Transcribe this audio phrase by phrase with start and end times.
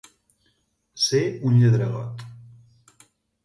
[1.09, 1.21] Ser
[1.51, 2.27] un lladregot.